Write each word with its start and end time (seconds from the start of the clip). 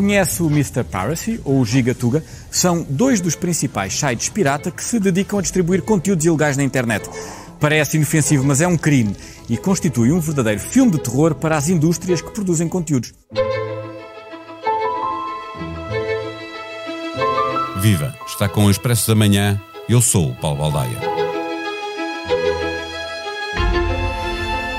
Conhece 0.00 0.42
o 0.42 0.46
Mr. 0.46 0.82
Piracy 0.82 1.42
ou 1.44 1.60
o 1.60 1.66
Gigatuga? 1.66 2.24
São 2.50 2.86
dois 2.88 3.20
dos 3.20 3.34
principais 3.34 3.92
sites 3.92 4.30
pirata 4.30 4.70
que 4.70 4.82
se 4.82 4.98
dedicam 4.98 5.38
a 5.38 5.42
distribuir 5.42 5.82
conteúdos 5.82 6.24
ilegais 6.24 6.56
na 6.56 6.62
internet. 6.62 7.06
Parece 7.60 7.98
inofensivo, 7.98 8.42
mas 8.42 8.62
é 8.62 8.66
um 8.66 8.78
crime 8.78 9.14
e 9.46 9.58
constitui 9.58 10.10
um 10.10 10.18
verdadeiro 10.18 10.58
filme 10.58 10.92
de 10.92 11.00
terror 11.00 11.34
para 11.34 11.54
as 11.54 11.68
indústrias 11.68 12.22
que 12.22 12.30
produzem 12.30 12.66
conteúdos. 12.66 13.12
Viva! 17.82 18.16
Está 18.26 18.48
com 18.48 18.64
o 18.64 18.70
Expresso 18.70 19.06
da 19.06 19.14
Manhã. 19.14 19.60
Eu 19.86 20.00
sou 20.00 20.30
o 20.30 20.34
Paulo 20.34 20.60
Baldaia. 20.60 21.09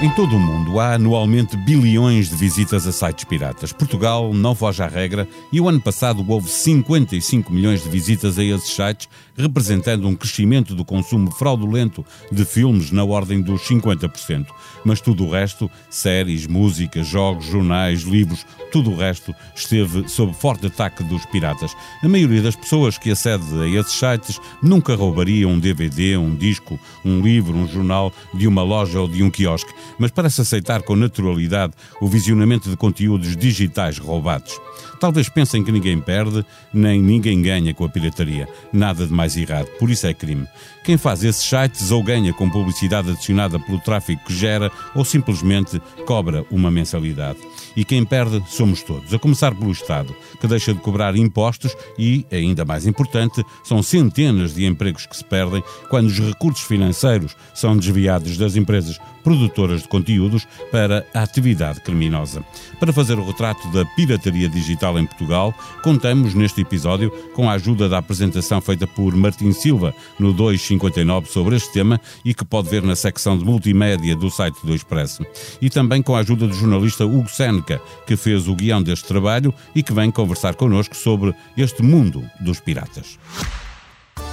Em 0.01 0.09
todo 0.09 0.35
o 0.35 0.39
mundo 0.39 0.79
há 0.79 0.95
anualmente 0.95 1.55
bilhões 1.55 2.27
de 2.27 2.35
visitas 2.35 2.87
a 2.87 2.91
sites 2.91 3.23
piratas. 3.23 3.71
Portugal 3.71 4.33
não 4.33 4.55
foge 4.55 4.81
à 4.81 4.87
regra 4.87 5.27
e 5.51 5.61
o 5.61 5.69
ano 5.69 5.79
passado 5.79 6.25
houve 6.27 6.49
55 6.49 7.53
milhões 7.53 7.83
de 7.83 7.89
visitas 7.89 8.39
a 8.39 8.43
esses 8.43 8.73
sites, 8.73 9.07
representando 9.37 10.07
um 10.07 10.15
crescimento 10.15 10.73
do 10.73 10.83
consumo 10.83 11.29
fraudulento 11.29 12.03
de 12.31 12.43
filmes 12.45 12.89
na 12.89 13.03
ordem 13.03 13.43
dos 13.43 13.61
50%. 13.61 14.47
Mas 14.83 15.01
tudo 15.01 15.23
o 15.23 15.29
resto, 15.29 15.69
séries, 15.87 16.47
música, 16.47 17.03
jogos, 17.03 17.45
jornais, 17.45 18.01
livros, 18.01 18.43
tudo 18.71 18.89
o 18.89 18.97
resto 18.97 19.35
esteve 19.55 20.09
sob 20.09 20.33
forte 20.33 20.65
ataque 20.65 21.03
dos 21.03 21.27
piratas. 21.27 21.75
A 22.01 22.09
maioria 22.09 22.41
das 22.41 22.55
pessoas 22.55 22.97
que 22.97 23.11
acede 23.11 23.45
a 23.53 23.67
esses 23.67 23.93
sites 23.93 24.39
nunca 24.63 24.95
roubaria 24.95 25.47
um 25.47 25.59
DVD, 25.59 26.17
um 26.17 26.33
disco, 26.33 26.79
um 27.05 27.21
livro, 27.21 27.55
um 27.55 27.67
jornal 27.67 28.11
de 28.33 28.47
uma 28.47 28.63
loja 28.63 28.99
ou 28.99 29.07
de 29.07 29.21
um 29.21 29.29
quiosque 29.29 29.71
mas 29.99 30.11
para 30.11 30.29
se 30.29 30.41
aceitar 30.41 30.81
com 30.83 30.95
naturalidade 30.95 31.73
o 31.99 32.07
visionamento 32.07 32.69
de 32.69 32.77
conteúdos 32.77 33.35
digitais 33.35 33.97
roubados. 33.97 34.59
Talvez 35.01 35.27
pensem 35.27 35.63
que 35.63 35.71
ninguém 35.71 35.99
perde, 35.99 36.45
nem 36.71 37.01
ninguém 37.01 37.41
ganha 37.41 37.73
com 37.73 37.83
a 37.83 37.89
pirataria. 37.89 38.47
Nada 38.71 39.03
de 39.07 39.11
mais 39.11 39.35
errado, 39.35 39.65
por 39.79 39.89
isso 39.89 40.05
é 40.05 40.13
crime. 40.13 40.47
Quem 40.83 40.95
faz 40.95 41.23
esses 41.23 41.43
sites 41.43 41.89
ou 41.89 42.03
ganha 42.03 42.31
com 42.31 42.47
publicidade 42.47 43.09
adicionada 43.09 43.59
pelo 43.59 43.79
tráfego 43.79 44.21
que 44.23 44.33
gera 44.33 44.71
ou 44.93 45.03
simplesmente 45.03 45.81
cobra 46.05 46.45
uma 46.51 46.69
mensalidade. 46.69 47.39
E 47.75 47.83
quem 47.83 48.05
perde 48.05 48.43
somos 48.47 48.83
todos, 48.83 49.11
a 49.11 49.17
começar 49.17 49.55
pelo 49.55 49.71
Estado, 49.71 50.15
que 50.39 50.45
deixa 50.45 50.71
de 50.71 50.79
cobrar 50.79 51.15
impostos 51.15 51.75
e, 51.97 52.23
ainda 52.31 52.63
mais 52.63 52.85
importante, 52.85 53.43
são 53.63 53.81
centenas 53.81 54.53
de 54.53 54.65
empregos 54.65 55.07
que 55.07 55.17
se 55.17 55.25
perdem 55.25 55.63
quando 55.89 56.07
os 56.07 56.19
recursos 56.19 56.63
financeiros 56.63 57.35
são 57.55 57.75
desviados 57.75 58.37
das 58.37 58.55
empresas 58.55 58.99
produtoras 59.23 59.83
de 59.83 59.87
conteúdos 59.87 60.47
para 60.71 61.05
a 61.13 61.21
atividade 61.21 61.81
criminosa. 61.81 62.43
Para 62.79 62.91
fazer 62.91 63.17
o 63.17 63.25
retrato 63.25 63.67
da 63.69 63.85
pirataria 63.95 64.49
digital 64.49 64.90
em 64.99 65.05
Portugal, 65.05 65.53
contamos 65.83 66.33
neste 66.33 66.61
episódio 66.61 67.11
com 67.33 67.49
a 67.49 67.53
ajuda 67.53 67.87
da 67.87 67.97
apresentação 67.97 68.61
feita 68.61 68.87
por 68.87 69.15
Martim 69.15 69.51
Silva 69.51 69.93
no 70.19 70.33
259 70.33 71.29
sobre 71.29 71.55
este 71.55 71.71
tema 71.71 71.99
e 72.23 72.33
que 72.33 72.45
pode 72.45 72.69
ver 72.69 72.83
na 72.83 72.95
secção 72.95 73.37
de 73.37 73.45
multimédia 73.45 74.15
do 74.15 74.29
site 74.29 74.57
do 74.63 74.75
Expresso. 74.75 75.25
E 75.61 75.69
também 75.69 76.01
com 76.01 76.15
a 76.15 76.19
ajuda 76.19 76.47
do 76.47 76.53
jornalista 76.53 77.05
Hugo 77.05 77.29
Seneca, 77.29 77.81
que 78.05 78.15
fez 78.15 78.47
o 78.47 78.55
guião 78.55 78.81
deste 78.81 79.07
trabalho 79.07 79.53
e 79.75 79.83
que 79.83 79.93
vem 79.93 80.11
conversar 80.11 80.55
connosco 80.55 80.95
sobre 80.95 81.33
este 81.57 81.81
mundo 81.81 82.23
dos 82.39 82.59
piratas. 82.59 83.17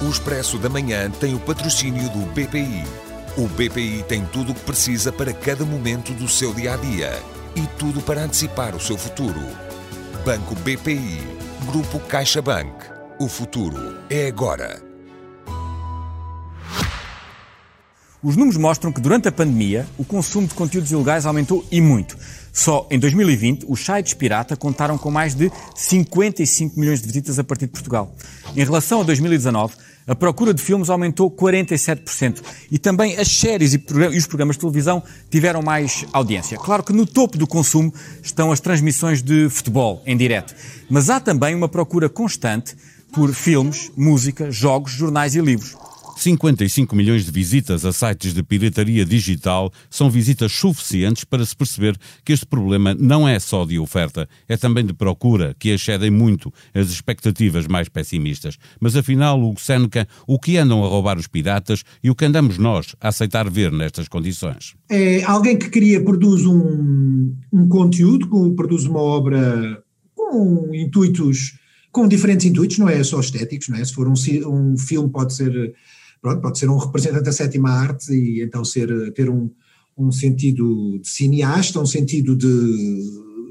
O 0.01 0.09
Expresso 0.09 0.57
da 0.57 0.69
Manhã 0.69 1.09
tem 1.09 1.35
o 1.35 1.39
patrocínio 1.39 2.09
do 2.09 2.19
BPI. 2.33 2.83
O 3.37 3.47
BPI 3.47 4.03
tem 4.07 4.25
tudo 4.25 4.51
o 4.51 4.55
que 4.55 4.61
precisa 4.61 5.11
para 5.11 5.33
cada 5.33 5.65
momento 5.65 6.13
do 6.13 6.27
seu 6.27 6.53
dia 6.53 6.73
a 6.73 6.77
dia 6.77 7.21
e 7.55 7.67
tudo 7.77 8.01
para 8.01 8.23
antecipar 8.23 8.75
o 8.75 8.79
seu 8.79 8.97
futuro. 8.97 9.68
Banco 10.29 10.53
BPI, 10.57 11.17
Grupo 11.71 11.99
CaixaBank. 12.01 12.69
O 13.19 13.27
futuro 13.27 13.97
é 14.11 14.27
agora. 14.27 14.79
Os 18.21 18.35
números 18.35 18.55
mostram 18.55 18.91
que 18.91 19.01
durante 19.01 19.27
a 19.27 19.31
pandemia 19.31 19.87
o 19.97 20.05
consumo 20.05 20.45
de 20.45 20.53
conteúdos 20.53 20.91
ilegais 20.91 21.25
aumentou 21.25 21.65
e 21.71 21.81
muito. 21.81 22.15
Só 22.53 22.87
em 22.91 22.99
2020, 22.99 23.65
os 23.67 23.83
sites 23.83 24.13
pirata 24.13 24.55
contaram 24.55 24.99
com 24.99 25.09
mais 25.09 25.33
de 25.33 25.51
55 25.73 26.79
milhões 26.79 27.01
de 27.01 27.07
visitas 27.07 27.39
a 27.39 27.43
partir 27.43 27.65
de 27.65 27.71
Portugal. 27.71 28.13
Em 28.55 28.63
relação 28.63 29.01
a 29.01 29.03
2019, 29.03 29.73
a 30.09 30.15
procura 30.15 30.55
de 30.55 30.61
filmes 30.61 30.89
aumentou 30.89 31.29
47% 31.29 32.41
e 32.71 32.79
também 32.79 33.15
as 33.15 33.27
séries 33.27 33.75
e 33.75 33.83
os 34.17 34.25
programas 34.25 34.55
de 34.55 34.61
televisão 34.61 35.03
tiveram 35.29 35.61
mais 35.61 36.03
audiência. 36.11 36.57
Claro 36.57 36.81
que 36.81 36.91
no 36.91 37.05
topo 37.05 37.37
do 37.37 37.45
consumo 37.45 37.93
estão 38.23 38.51
as 38.51 38.59
transmissões 38.59 39.21
de 39.21 39.47
futebol 39.49 40.01
em 40.07 40.17
direto, 40.17 40.55
mas 40.89 41.11
há 41.11 41.19
também 41.19 41.53
uma 41.53 41.69
procura 41.69 42.09
constante 42.09 42.75
por 43.13 43.31
filmes, 43.35 43.91
música, 43.95 44.51
jogos, 44.51 44.91
jornais 44.93 45.35
e 45.35 45.41
livros. 45.41 45.77
55 46.19 46.93
milhões 46.95 47.23
de 47.23 47.31
visitas 47.31 47.85
a 47.85 47.93
sites 47.93 48.33
de 48.33 48.43
pirataria 48.43 49.05
digital 49.05 49.71
são 49.89 50.09
visitas 50.09 50.51
suficientes 50.51 51.23
para 51.23 51.45
se 51.45 51.55
perceber 51.55 51.97
que 52.25 52.33
este 52.33 52.45
problema 52.45 52.93
não 52.93 53.25
é 53.25 53.39
só 53.39 53.65
de 53.65 53.79
oferta, 53.79 54.27
é 54.47 54.57
também 54.57 54.85
de 54.85 54.93
procura, 54.93 55.55
que 55.57 55.69
excedem 55.69 56.11
muito 56.11 56.53
as 56.73 56.89
expectativas 56.89 57.67
mais 57.67 57.87
pessimistas. 57.87 58.57
Mas 58.81 58.97
afinal, 58.97 59.41
Hugo 59.41 59.61
Seneca, 59.61 60.05
o 60.27 60.37
que 60.37 60.57
andam 60.57 60.83
a 60.83 60.89
roubar 60.89 61.17
os 61.17 61.27
piratas 61.27 61.83
e 62.03 62.09
o 62.09 62.15
que 62.15 62.25
andamos 62.25 62.57
nós 62.57 62.95
a 62.99 63.07
aceitar 63.07 63.49
ver 63.49 63.71
nestas 63.71 64.09
condições? 64.09 64.75
É 64.89 65.23
alguém 65.23 65.57
que 65.57 65.69
cria, 65.69 66.03
produz 66.03 66.45
um, 66.45 67.33
um 67.53 67.67
conteúdo, 67.69 68.27
produz 68.55 68.83
uma 68.83 69.01
obra 69.01 69.81
com 70.13 70.69
intuitos 70.73 71.57
com 71.91 72.07
diferentes 72.07 72.45
intuitos, 72.45 72.77
não 72.77 72.87
é 72.87 73.03
só 73.03 73.19
estéticos, 73.19 73.67
não 73.69 73.77
é? 73.77 73.83
Se 73.83 73.93
for 73.93 74.07
um, 74.07 74.13
um 74.47 74.77
filme 74.77 75.09
pode 75.09 75.33
ser 75.33 75.73
pronto, 76.21 76.41
pode 76.41 76.59
ser 76.59 76.69
um 76.69 76.77
representante 76.77 77.23
da 77.23 77.31
sétima 77.31 77.69
arte 77.69 78.13
e 78.13 78.41
então 78.41 78.63
ser, 78.63 79.11
ter 79.13 79.29
um, 79.29 79.49
um 79.97 80.11
sentido 80.11 80.99
de 81.01 81.07
cineasta, 81.07 81.79
um 81.79 81.85
sentido 81.85 82.35
de 82.35 82.47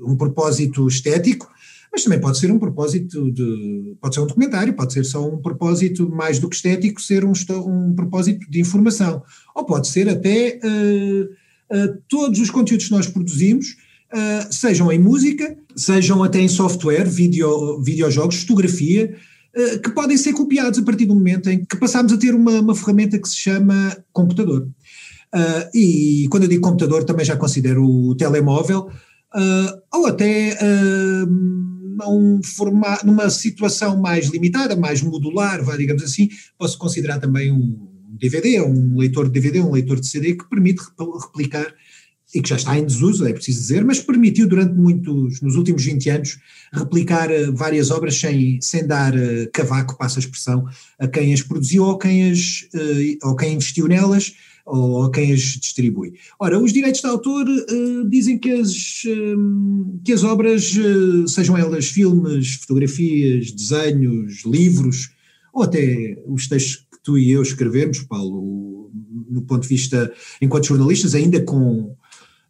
um 0.04 0.16
propósito 0.16 0.86
estético, 0.88 1.48
mas 1.92 2.04
também 2.04 2.20
pode 2.20 2.38
ser 2.38 2.50
um 2.50 2.58
propósito 2.58 3.30
de, 3.30 3.96
pode 4.00 4.14
ser 4.14 4.20
um 4.20 4.26
documentário, 4.26 4.74
pode 4.74 4.92
ser 4.92 5.04
só 5.04 5.26
um 5.26 5.38
propósito 5.38 6.08
mais 6.08 6.38
do 6.38 6.48
que 6.48 6.56
estético, 6.56 7.00
ser 7.00 7.24
um, 7.24 7.32
um 7.66 7.94
propósito 7.94 8.48
de 8.50 8.60
informação, 8.60 9.22
ou 9.54 9.64
pode 9.64 9.88
ser 9.88 10.08
até 10.08 10.60
uh, 10.62 11.24
uh, 11.76 11.98
todos 12.08 12.40
os 12.40 12.50
conteúdos 12.50 12.86
que 12.86 12.92
nós 12.92 13.06
produzimos, 13.06 13.76
uh, 14.12 14.52
sejam 14.52 14.92
em 14.92 14.98
música, 14.98 15.56
sejam 15.74 16.22
até 16.22 16.40
em 16.40 16.48
software, 16.48 17.08
video, 17.08 17.82
videojogos, 17.82 18.42
fotografia, 18.42 19.16
que 19.82 19.90
podem 19.90 20.16
ser 20.16 20.32
copiados 20.34 20.78
a 20.78 20.82
partir 20.82 21.06
do 21.06 21.14
momento 21.14 21.50
em 21.50 21.64
que 21.64 21.76
passamos 21.76 22.12
a 22.12 22.16
ter 22.16 22.34
uma, 22.34 22.60
uma 22.60 22.74
ferramenta 22.74 23.18
que 23.18 23.28
se 23.28 23.36
chama 23.36 23.96
computador. 24.12 24.68
Uh, 25.34 25.76
e 25.76 26.28
quando 26.30 26.44
eu 26.44 26.48
digo 26.48 26.62
computador 26.62 27.04
também 27.04 27.24
já 27.24 27.36
considero 27.36 27.84
o 27.84 28.14
telemóvel, 28.14 28.90
uh, 29.34 29.80
ou 29.92 30.06
até 30.06 30.54
uh, 30.54 32.08
um 32.10 32.40
forma, 32.42 32.98
numa 33.04 33.28
situação 33.28 34.00
mais 34.00 34.28
limitada, 34.28 34.74
mais 34.74 35.02
modular, 35.02 35.62
vá, 35.62 35.76
digamos 35.76 36.02
assim, 36.02 36.28
posso 36.56 36.78
considerar 36.78 37.18
também 37.18 37.52
um 37.52 37.88
DVD, 38.18 38.62
um 38.62 38.96
leitor 38.96 39.26
de 39.26 39.32
DVD, 39.32 39.60
um 39.60 39.72
leitor 39.72 40.00
de 40.00 40.06
CD 40.06 40.34
que 40.34 40.48
permite 40.48 40.82
replicar 41.26 41.66
e 42.34 42.42
que 42.42 42.48
já 42.48 42.56
está 42.56 42.78
em 42.78 42.84
desuso, 42.84 43.26
é 43.26 43.32
preciso 43.32 43.60
dizer, 43.60 43.84
mas 43.84 44.00
permitiu 44.00 44.46
durante 44.46 44.74
muitos, 44.74 45.40
nos 45.40 45.56
últimos 45.56 45.84
20 45.84 46.10
anos, 46.10 46.38
replicar 46.72 47.30
uh, 47.30 47.54
várias 47.54 47.90
obras 47.90 48.18
sem, 48.18 48.60
sem 48.60 48.86
dar 48.86 49.14
uh, 49.14 49.50
cavaco, 49.52 49.96
passa 49.96 50.18
a 50.18 50.20
expressão, 50.20 50.66
a 50.98 51.08
quem 51.08 51.32
as 51.32 51.42
produziu 51.42 51.84
ou 51.84 51.96
quem, 51.96 52.30
as, 52.30 52.68
uh, 52.74 53.28
ou 53.28 53.36
quem 53.36 53.54
investiu 53.54 53.88
nelas 53.88 54.34
ou 54.66 55.04
a 55.04 55.10
quem 55.10 55.32
as 55.32 55.40
distribui. 55.40 56.12
Ora, 56.38 56.60
os 56.60 56.74
direitos 56.74 57.00
de 57.00 57.06
autor 57.06 57.46
dizem 58.10 58.36
que 58.36 58.50
as, 58.50 59.02
que 60.04 60.12
as 60.12 60.22
obras, 60.22 60.74
sejam 61.26 61.56
elas 61.56 61.86
filmes, 61.86 62.56
fotografias, 62.56 63.50
desenhos, 63.50 64.44
livros, 64.44 65.08
ou 65.54 65.62
até 65.62 66.22
os 66.26 66.46
textos 66.48 66.86
que 66.92 67.02
tu 67.02 67.16
e 67.16 67.30
eu 67.30 67.40
escrevemos, 67.40 68.02
Paulo, 68.02 68.90
no 69.30 69.40
ponto 69.40 69.62
de 69.62 69.68
vista, 69.68 70.12
enquanto 70.42 70.66
jornalistas, 70.66 71.14
ainda 71.14 71.40
com 71.40 71.96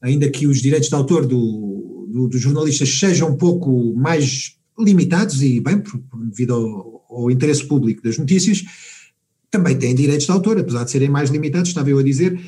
ainda 0.01 0.31
que 0.31 0.47
os 0.47 0.61
direitos 0.61 0.89
de 0.89 0.95
autor 0.95 1.27
do, 1.27 2.07
do, 2.09 2.29
dos 2.29 2.41
jornalistas 2.41 2.89
sejam 2.89 3.31
um 3.31 3.37
pouco 3.37 3.95
mais 3.95 4.57
limitados, 4.79 5.43
e 5.43 5.61
bem, 5.61 5.79
por, 5.79 5.99
por, 5.99 6.25
devido 6.27 6.55
ao, 6.55 7.05
ao, 7.11 7.31
interesse 7.31 7.65
público 7.65 8.03
das 8.03 8.19
notícias, 8.19 8.65
também 9.51 9.77
têm 9.77 9.95
direitos 9.95 10.27
de 10.27 10.33
autor, 10.33 10.59
apesar 10.59 10.85
de 10.85 10.91
serem 10.91 11.09
mais 11.09 11.31
limitados, 11.31 11.69
estava 11.69 11.91
eu 11.91 11.99
a 11.99 12.03
dizer. 12.03 12.39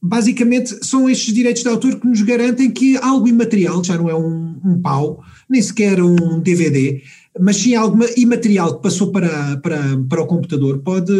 Basicamente, 0.00 0.86
são 0.86 1.08
estes 1.10 1.34
direitos 1.34 1.62
de 1.62 1.68
autor 1.68 1.98
que 1.98 2.06
nos 2.06 2.22
garantem 2.22 2.70
que 2.70 2.96
algo 2.98 3.26
imaterial, 3.26 3.82
já 3.82 3.96
não 3.96 4.08
é 4.08 4.14
um, 4.14 4.56
um 4.64 4.80
pau, 4.80 5.22
nem 5.48 5.60
sequer 5.60 6.00
um 6.00 6.40
DVD, 6.40 7.02
mas 7.38 7.56
sim 7.56 7.74
algo 7.74 7.98
imaterial 8.16 8.76
que 8.76 8.82
passou 8.82 9.10
para, 9.10 9.56
para, 9.58 9.98
para 10.08 10.22
o 10.22 10.26
computador, 10.26 10.78
pode, 10.78 11.12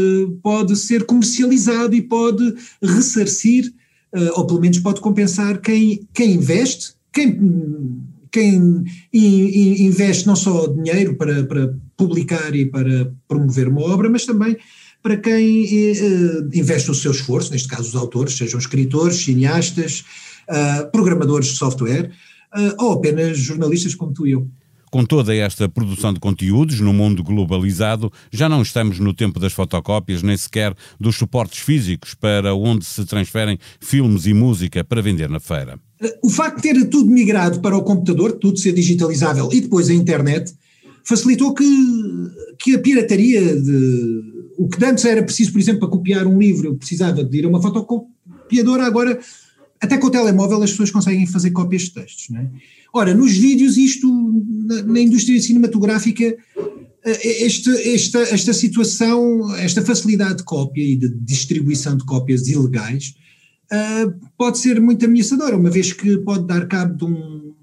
pode 0.42 0.76
ser 0.76 1.04
comercializado 1.04 1.94
e 1.94 2.02
pode 2.02 2.54
ressarcir 2.82 3.72
ou 4.34 4.46
pelo 4.46 4.60
menos 4.60 4.78
pode 4.78 5.00
compensar 5.00 5.60
quem, 5.60 6.06
quem 6.12 6.34
investe, 6.34 6.94
quem, 7.12 7.38
quem 8.30 8.84
investe 9.12 10.26
não 10.26 10.36
só 10.36 10.66
dinheiro 10.66 11.16
para, 11.16 11.44
para 11.44 11.74
publicar 11.96 12.54
e 12.54 12.66
para 12.66 13.12
promover 13.26 13.68
uma 13.68 13.82
obra, 13.82 14.08
mas 14.08 14.24
também 14.24 14.56
para 15.02 15.16
quem 15.16 15.64
uh, 15.64 16.50
investe 16.52 16.90
o 16.90 16.94
seu 16.94 17.12
esforço, 17.12 17.52
neste 17.52 17.68
caso 17.68 17.88
os 17.88 17.94
autores, 17.94 18.36
sejam 18.36 18.58
escritores, 18.58 19.16
cineastas, 19.16 20.04
uh, 20.48 20.90
programadores 20.90 21.48
de 21.48 21.56
software 21.56 22.10
ou 22.78 22.92
apenas 22.92 23.36
jornalistas 23.36 23.94
como 23.94 24.14
tu 24.14 24.26
e 24.26 24.30
eu. 24.30 24.48
Com 24.96 25.04
toda 25.04 25.34
esta 25.34 25.68
produção 25.68 26.10
de 26.10 26.18
conteúdos 26.18 26.80
no 26.80 26.90
mundo 26.90 27.22
globalizado, 27.22 28.10
já 28.32 28.48
não 28.48 28.62
estamos 28.62 28.98
no 28.98 29.12
tempo 29.12 29.38
das 29.38 29.52
fotocópias, 29.52 30.22
nem 30.22 30.34
sequer 30.34 30.74
dos 30.98 31.16
suportes 31.16 31.58
físicos 31.58 32.14
para 32.14 32.54
onde 32.54 32.86
se 32.86 33.04
transferem 33.04 33.58
filmes 33.78 34.24
e 34.24 34.32
música 34.32 34.82
para 34.82 35.02
vender 35.02 35.28
na 35.28 35.38
feira. 35.38 35.78
O 36.24 36.30
facto 36.30 36.62
de 36.62 36.62
ter 36.62 36.88
tudo 36.88 37.10
migrado 37.10 37.60
para 37.60 37.76
o 37.76 37.82
computador, 37.82 38.38
tudo 38.38 38.58
ser 38.58 38.72
digitalizável 38.72 39.50
e 39.52 39.60
depois 39.60 39.90
a 39.90 39.92
internet, 39.92 40.54
facilitou 41.04 41.52
que, 41.52 41.68
que 42.58 42.74
a 42.74 42.78
pirataria 42.78 43.54
de. 43.54 44.22
O 44.56 44.66
que 44.66 44.82
antes 44.82 45.04
era 45.04 45.22
preciso, 45.22 45.52
por 45.52 45.60
exemplo, 45.60 45.80
para 45.80 45.90
copiar 45.90 46.26
um 46.26 46.38
livro, 46.38 46.74
precisava 46.74 47.22
de 47.22 47.36
ir 47.36 47.44
a 47.44 47.48
uma 47.48 47.60
fotocopiadora, 47.60 48.86
agora 48.86 49.20
até 49.80 49.98
com 49.98 50.06
o 50.06 50.10
telemóvel 50.10 50.62
as 50.62 50.70
pessoas 50.70 50.90
conseguem 50.90 51.26
fazer 51.26 51.50
cópias 51.50 51.82
de 51.82 51.92
textos. 51.92 52.28
Não 52.30 52.40
é? 52.40 52.50
Ora, 52.92 53.14
nos 53.14 53.32
vídeos, 53.36 53.76
isto, 53.76 54.08
na, 54.64 54.82
na 54.82 55.00
indústria 55.00 55.40
cinematográfica, 55.40 56.36
eh, 57.06 57.44
este, 57.44 57.70
esta, 57.94 58.20
esta 58.20 58.52
situação, 58.52 59.54
esta 59.56 59.82
facilidade 59.82 60.38
de 60.38 60.44
cópia 60.44 60.82
e 60.82 60.96
de 60.96 61.08
distribuição 61.08 61.96
de 61.96 62.04
cópias 62.04 62.48
ilegais 62.48 63.14
uh, 63.72 64.12
pode 64.36 64.58
ser 64.58 64.80
muito 64.80 65.04
ameaçadora, 65.04 65.56
uma 65.56 65.70
vez 65.70 65.92
que 65.92 66.18
pode 66.18 66.46
dar 66.46 66.66
cabo 66.66 66.94
de 66.94 67.04
um, 67.04 67.54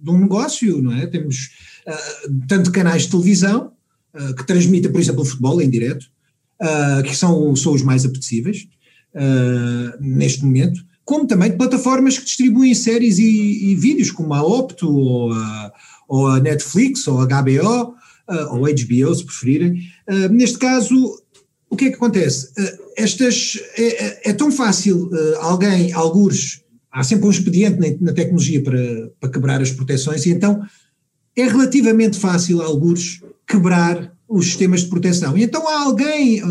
de 0.00 0.10
um 0.10 0.18
negócio, 0.18 0.80
não 0.80 0.92
é? 0.92 1.06
Temos 1.06 1.50
uh, 1.86 2.46
tanto 2.46 2.70
canais 2.70 3.02
de 3.02 3.10
televisão, 3.10 3.72
uh, 4.14 4.34
que 4.36 4.46
transmitem, 4.46 4.92
por 4.92 5.00
exemplo, 5.00 5.22
o 5.22 5.26
futebol 5.26 5.60
em 5.60 5.68
direto, 5.68 6.10
que 7.04 7.16
são, 7.16 7.56
são 7.56 7.72
os 7.72 7.82
mais 7.82 8.04
apetecíveis 8.04 8.68
neste 10.00 10.44
momento, 10.44 10.80
como 11.04 11.26
também 11.26 11.50
de 11.50 11.56
plataformas 11.56 12.18
que 12.18 12.24
distribuem 12.24 12.74
séries 12.74 13.18
e, 13.18 13.70
e 13.70 13.74
vídeos, 13.74 14.10
como 14.10 14.34
a 14.34 14.42
Opto, 14.42 14.88
ou 14.88 15.32
a, 15.32 15.72
ou 16.08 16.26
a 16.28 16.40
Netflix, 16.40 17.06
ou 17.08 17.20
a 17.20 17.26
HBO, 17.26 17.94
uh, 18.28 18.54
ou 18.54 18.60
HBO, 18.60 19.14
se 19.14 19.24
preferirem. 19.24 19.82
Uh, 20.08 20.28
neste 20.30 20.58
caso, 20.58 20.94
o 21.68 21.76
que 21.76 21.86
é 21.86 21.88
que 21.88 21.96
acontece? 21.96 22.48
Uh, 22.48 22.92
estas, 22.96 23.58
é, 23.76 24.04
é, 24.04 24.20
é, 24.30 24.32
tão 24.32 24.52
fácil 24.52 25.10
alguém, 25.40 25.92
algures, 25.92 26.62
há 26.90 27.02
sempre 27.02 27.26
um 27.26 27.30
expediente 27.30 28.00
na, 28.00 28.12
tecnologia 28.12 28.62
para, 28.62 29.10
para 29.18 29.30
quebrar 29.30 29.60
as 29.60 29.70
proteções, 29.70 30.26
e 30.26 30.30
então 30.30 30.62
é 31.34 31.44
relativamente 31.44 32.18
fácil, 32.18 32.60
algures, 32.60 33.20
quebrar 33.46 34.12
os 34.28 34.46
sistemas 34.46 34.82
de 34.82 34.88
proteção. 34.88 35.36
E 35.36 35.42
então 35.42 35.66
há 35.66 35.82
alguém 35.82 36.42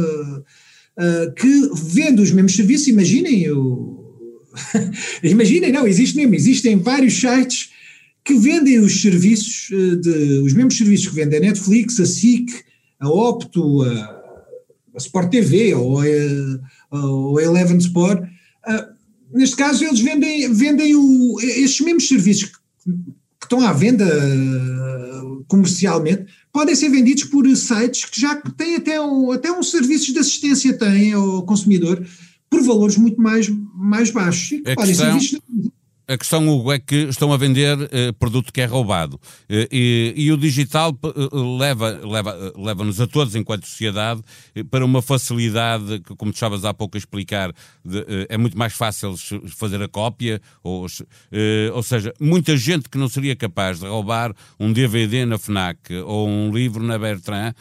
que 1.36 1.70
vende 1.74 2.22
os 2.22 2.32
mesmos 2.32 2.56
serviços, 2.56 2.88
imaginem, 2.88 3.48
Imaginem, 5.24 5.72
não, 5.72 5.88
existe 5.88 6.16
mesmo, 6.16 6.36
existem 6.36 6.78
vários 6.78 7.20
sites 7.20 7.70
que 8.24 8.34
vendem 8.36 8.80
os 8.80 9.02
serviços, 9.02 9.70
eh, 9.72 9.96
de, 9.96 10.42
os 10.46 10.54
mesmos 10.54 10.78
serviços 10.78 11.08
que 11.08 11.16
vendem 11.16 11.40
a 11.40 11.42
Netflix, 11.42 12.00
a 12.00 12.06
SIC, 12.06 12.52
a 13.00 13.10
Opto, 13.10 13.82
a, 13.84 14.22
a 14.94 14.98
Sport 14.98 15.32
TV 15.32 15.74
ou 15.74 16.00
a, 16.00 16.96
ou 16.96 17.38
a 17.40 17.44
Eleven 17.44 17.78
Sport. 17.78 18.22
Uh, 18.22 19.38
neste 19.38 19.56
caso, 19.56 19.84
eles 19.84 20.00
vendem, 20.00 20.54
vendem 20.54 20.96
o, 20.96 21.38
estes 21.42 21.82
mesmos 21.82 22.08
serviços 22.08 22.46
que, 22.46 22.92
que 23.40 23.46
estão 23.46 23.62
à 23.62 23.74
venda 23.74 24.06
uh, 24.06 25.44
comercialmente, 25.48 26.26
podem 26.54 26.76
ser 26.76 26.90
vendidos 26.90 27.24
por 27.24 27.48
sites 27.56 28.06
que 28.06 28.22
já 28.22 28.36
têm 28.36 28.76
até 28.76 29.02
um, 29.02 29.32
até 29.32 29.52
um 29.52 29.64
serviço 29.64 30.14
de 30.14 30.20
assistência 30.20 30.78
têm 30.78 31.14
ao 31.14 31.44
consumidor 31.44 32.06
por 32.52 32.62
valores 32.62 32.98
muito 32.98 33.20
mais, 33.20 33.50
mais 33.74 34.12
baixos. 34.12 34.52
E 34.52 34.62
vistos 35.14 35.42
a 36.12 36.18
questão, 36.18 36.48
Hugo, 36.50 36.74
é 36.74 36.80
que 36.80 36.96
estão 37.04 37.32
a 37.32 37.38
vender 37.38 37.78
uh, 37.78 38.14
produto 38.20 38.52
que 38.52 38.60
é 38.60 38.66
roubado. 38.66 39.16
Uh, 39.16 39.68
e, 39.72 40.14
e, 40.18 40.32
o 40.32 40.38
digital 40.38 40.92
uh, 40.92 41.58
leva-nos 41.58 42.12
leva, 42.12 42.54
leva 42.58 43.04
a 43.04 43.08
todos, 43.08 43.34
enquanto 43.36 43.66
sociedade, 43.66 44.22
para 44.70 44.84
uma 44.84 45.02
facilidade 45.02 46.00
que, 46.02 46.14
como 46.16 46.32
estavas 46.32 46.66
há 46.66 46.74
pouco 46.74 46.98
a 46.98 47.00
explicar, 47.00 47.54
de, 47.86 48.28
é 48.28 48.38
muito 48.38 48.58
mais 48.58 48.74
fácil 48.74 49.16
fazer 49.48 49.82
a 49.82 49.88
cópia, 49.88 50.42
ou, 50.64 50.86
ou 51.74 51.84
seja, 51.84 52.14
muita 52.20 52.58
gente 52.58 52.90
que 52.90 52.98
não 52.98 53.08
seria 53.08 53.36
capaz 53.36 53.80
de 53.80 53.88
roubar 53.88 54.34
um 54.60 54.74
DVD 54.74 55.26
na 55.26 55.38
FNAC 55.38 55.94
ou 56.06 56.28
um 56.28 56.52
livro 56.52 56.84
na 56.84 56.98
Bertrand 56.98 57.54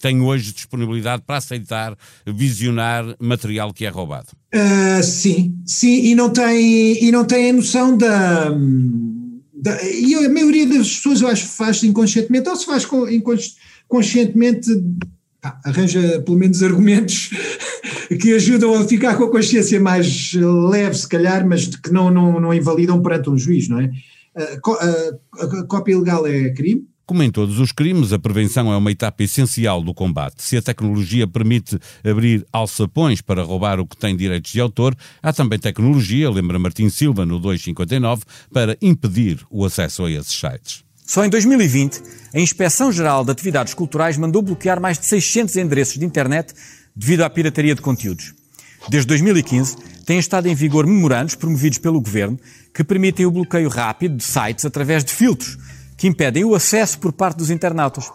tem 0.00 0.20
hoje 0.20 0.52
disponibilidade 0.52 1.22
para 1.26 1.38
aceitar, 1.38 1.96
visionar 2.26 3.04
material 3.18 3.72
que 3.72 3.84
é 3.84 3.88
roubado. 3.88 4.28
Uh, 4.54 5.02
sim, 5.02 5.58
sim, 5.66 6.04
e 6.04 6.14
não 6.14 6.30
tem, 6.30 7.04
e 7.04 7.10
não 7.10 7.24
tem 7.24 7.50
a 7.50 7.52
noção 7.52 7.98
da, 7.98 8.50
da, 9.52 9.82
E 9.82 10.14
a 10.14 10.28
maioria 10.28 10.64
das 10.64 10.94
pessoas 10.94 11.20
eu 11.22 11.26
acho 11.26 11.48
faz 11.48 11.82
inconscientemente, 11.82 12.48
ou 12.48 12.54
se 12.54 12.64
faz 12.64 12.86
conscientemente, 13.88 14.70
arranja 15.64 16.22
pelo 16.24 16.38
menos 16.38 16.62
argumentos 16.62 17.30
que 18.20 18.32
ajudam 18.32 18.74
a 18.74 18.86
ficar 18.86 19.16
com 19.16 19.24
a 19.24 19.30
consciência 19.30 19.80
mais 19.80 20.32
leve, 20.34 20.94
se 20.98 21.08
calhar, 21.08 21.44
mas 21.44 21.66
que 21.66 21.92
não, 21.92 22.08
não, 22.08 22.40
não 22.40 22.54
invalidam 22.54 23.02
perante 23.02 23.30
um 23.30 23.36
juiz, 23.36 23.68
não 23.68 23.80
é? 23.80 23.90
Uh, 24.36 25.18
a 25.40 25.66
cópia 25.66 25.94
ilegal 25.94 26.28
é 26.28 26.50
crime, 26.50 26.86
como 27.06 27.22
em 27.22 27.30
todos 27.30 27.58
os 27.58 27.70
crimes, 27.70 28.12
a 28.12 28.18
prevenção 28.18 28.72
é 28.72 28.76
uma 28.76 28.90
etapa 28.90 29.22
essencial 29.22 29.82
do 29.82 29.92
combate. 29.92 30.42
Se 30.42 30.56
a 30.56 30.62
tecnologia 30.62 31.26
permite 31.26 31.78
abrir 32.02 32.46
alçapões 32.52 33.20
para 33.20 33.42
roubar 33.42 33.78
o 33.78 33.86
que 33.86 33.96
tem 33.96 34.16
direitos 34.16 34.52
de 34.52 34.60
autor, 34.60 34.96
há 35.22 35.32
também 35.32 35.58
tecnologia, 35.58 36.30
lembra 36.30 36.58
Martim 36.58 36.88
Silva 36.88 37.26
no 37.26 37.38
259, 37.38 38.22
para 38.52 38.76
impedir 38.80 39.40
o 39.50 39.64
acesso 39.64 40.04
a 40.04 40.10
esses 40.10 40.32
sites. 40.32 40.82
Só 41.06 41.22
em 41.24 41.28
2020, 41.28 42.02
a 42.32 42.40
Inspeção-Geral 42.40 43.24
de 43.24 43.30
Atividades 43.30 43.74
Culturais 43.74 44.16
mandou 44.16 44.40
bloquear 44.40 44.80
mais 44.80 44.98
de 44.98 45.04
600 45.04 45.56
endereços 45.56 45.98
de 45.98 46.06
internet 46.06 46.54
devido 46.96 47.22
à 47.22 47.28
pirataria 47.28 47.74
de 47.74 47.82
conteúdos. 47.82 48.32
Desde 48.88 49.06
2015, 49.08 49.76
têm 50.06 50.18
estado 50.18 50.46
em 50.46 50.54
vigor 50.54 50.86
memorandos 50.86 51.34
promovidos 51.34 51.78
pelo 51.78 52.00
governo 52.00 52.38
que 52.72 52.82
permitem 52.82 53.26
o 53.26 53.30
bloqueio 53.30 53.68
rápido 53.68 54.16
de 54.16 54.24
sites 54.24 54.64
através 54.64 55.04
de 55.04 55.12
filtros 55.12 55.58
que 55.96 56.06
impedem 56.06 56.44
o 56.44 56.54
acesso 56.54 56.98
por 56.98 57.12
parte 57.12 57.38
dos 57.38 57.50
internautas. 57.50 58.10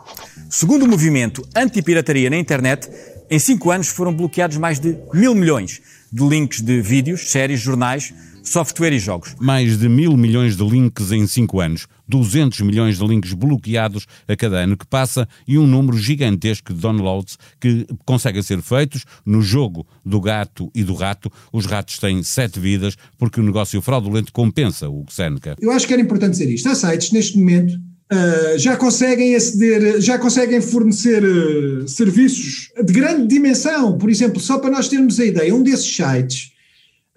Segundo 0.50 0.84
o 0.84 0.88
movimento 0.88 1.48
anti-pirataria 1.56 2.30
na 2.30 2.38
internet, 2.38 2.90
em 3.30 3.40
cinco 3.40 3.72
anos 3.72 3.88
foram 3.88 4.14
bloqueados 4.14 4.58
mais 4.58 4.80
de 4.80 4.98
mil 5.14 5.36
milhões 5.36 5.82
de 6.12 6.28
links 6.28 6.62
de 6.62 6.82
vídeos, 6.82 7.32
séries, 7.32 7.60
jornais, 7.60 8.14
software 8.50 8.94
e 8.94 9.00
jogos. 9.00 9.36
Mais 9.40 9.78
de 9.78 9.88
mil 9.88 10.18
milhões 10.18 10.58
de 10.58 10.64
links 10.68 11.12
em 11.12 11.28
cinco 11.28 11.60
anos, 11.60 11.86
200 12.08 12.62
milhões 12.62 12.98
de 12.98 13.06
links 13.06 13.34
bloqueados 13.34 14.08
a 14.28 14.36
cada 14.36 14.58
ano 14.58 14.76
que 14.76 14.88
passa 14.88 15.28
e 15.48 15.58
um 15.60 15.68
número 15.68 15.98
gigantesco 15.98 16.74
de 16.74 16.80
downloads 16.80 17.38
que 17.60 17.86
conseguem 18.06 18.42
ser 18.42 18.62
feitos 18.64 19.06
no 19.24 19.40
jogo 19.42 19.86
do 20.04 20.20
gato 20.20 20.72
e 20.74 20.84
do 20.84 20.96
rato. 20.96 21.32
Os 21.54 21.68
ratos 21.68 22.00
têm 22.00 22.24
sete 22.24 22.60
vidas 22.60 22.96
porque 23.20 23.40
o 23.40 23.44
negócio 23.44 23.80
fraudulento 23.82 24.34
compensa 24.34 24.90
o 24.90 25.06
Seneca. 25.10 25.56
Eu 25.62 25.72
acho 25.72 25.86
que 25.86 25.94
era 25.94 26.02
importante 26.02 26.32
dizer 26.32 26.50
isto. 26.50 26.68
Há 26.68 26.76
sites 26.76 27.12
neste 27.12 27.38
momento 27.38 27.80
Uh, 28.12 28.58
já 28.58 28.76
conseguem 28.76 29.36
aceder, 29.36 30.02
já 30.02 30.18
conseguem 30.18 30.60
fornecer 30.62 31.24
uh, 31.24 31.88
serviços 31.88 32.72
de 32.84 32.92
grande 32.92 33.28
dimensão. 33.28 34.00
Por 34.00 34.10
exemplo, 34.10 34.40
só 34.40 34.58
para 34.58 34.72
nós 34.72 34.88
termos 34.88 35.20
a 35.20 35.26
ideia, 35.26 35.54
um 35.54 35.62
desses 35.62 35.96
sites 35.96 36.54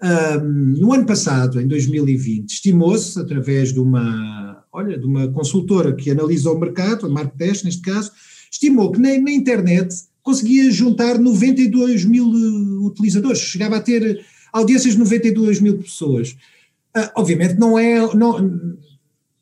um, 0.03 0.75
no 0.77 0.93
ano 0.93 1.05
passado, 1.05 1.61
em 1.61 1.67
2020, 1.67 2.49
estimou-se, 2.49 3.17
através 3.17 3.71
de 3.71 3.79
uma, 3.79 4.65
olha, 4.71 4.99
de 4.99 5.05
uma 5.05 5.29
consultora 5.29 5.95
que 5.95 6.11
analisa 6.11 6.51
o 6.51 6.59
mercado, 6.59 7.05
a 7.05 7.09
Marktest 7.09 7.63
neste 7.63 7.81
caso, 7.81 8.11
estimou 8.51 8.91
que 8.91 8.99
na, 8.99 9.17
na 9.17 9.31
internet 9.31 9.95
conseguia 10.21 10.69
juntar 10.71 11.17
92 11.17 12.03
mil 12.03 12.27
uh, 12.27 12.85
utilizadores, 12.85 13.39
chegava 13.39 13.77
a 13.77 13.81
ter 13.81 14.25
audiências 14.51 14.93
de 14.93 14.99
92 14.99 15.61
mil 15.61 15.77
pessoas. 15.77 16.31
Uh, 16.95 17.09
obviamente 17.15 17.57
não 17.57 17.79
é. 17.79 18.13
Não, 18.13 18.77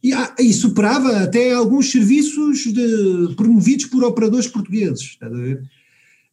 e, 0.03 0.11
e, 0.39 0.53
superava 0.53 1.17
até 1.17 1.53
alguns 1.53 1.91
serviços 1.91 2.59
de, 2.65 3.35
promovidos 3.35 3.85
por 3.85 4.03
operadores 4.03 4.47
portugueses. 4.47 5.01
Está 5.01 5.27
a 5.27 5.29
ver? 5.29 5.63